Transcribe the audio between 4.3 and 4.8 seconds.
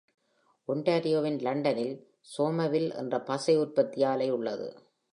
உள்ளது.